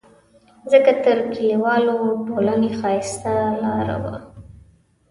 [0.71, 1.97] ځکه تر لیکوالو
[2.27, 4.15] ټولنې ښایسته لاره وه.